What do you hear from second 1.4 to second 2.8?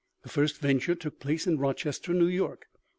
in Rochester, New York.